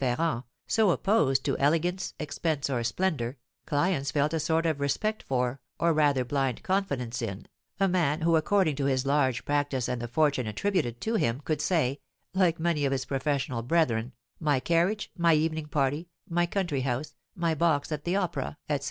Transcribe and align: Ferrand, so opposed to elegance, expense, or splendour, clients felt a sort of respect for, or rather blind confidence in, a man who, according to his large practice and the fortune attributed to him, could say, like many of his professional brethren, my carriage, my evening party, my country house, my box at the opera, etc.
Ferrand, 0.01 0.45
so 0.65 0.89
opposed 0.89 1.45
to 1.45 1.55
elegance, 1.59 2.15
expense, 2.19 2.71
or 2.71 2.83
splendour, 2.83 3.37
clients 3.67 4.09
felt 4.09 4.33
a 4.33 4.39
sort 4.39 4.65
of 4.65 4.79
respect 4.79 5.21
for, 5.21 5.61
or 5.79 5.93
rather 5.93 6.25
blind 6.25 6.63
confidence 6.63 7.21
in, 7.21 7.45
a 7.79 7.87
man 7.87 8.21
who, 8.21 8.35
according 8.35 8.75
to 8.77 8.85
his 8.85 9.05
large 9.05 9.45
practice 9.45 9.87
and 9.87 10.01
the 10.01 10.07
fortune 10.07 10.47
attributed 10.47 10.99
to 11.01 11.17
him, 11.17 11.39
could 11.41 11.61
say, 11.61 11.99
like 12.33 12.59
many 12.59 12.83
of 12.83 12.91
his 12.91 13.05
professional 13.05 13.61
brethren, 13.61 14.11
my 14.39 14.59
carriage, 14.59 15.11
my 15.19 15.35
evening 15.35 15.67
party, 15.67 16.09
my 16.27 16.47
country 16.47 16.81
house, 16.81 17.13
my 17.35 17.53
box 17.53 17.91
at 17.91 18.03
the 18.03 18.15
opera, 18.15 18.57
etc. 18.67 18.79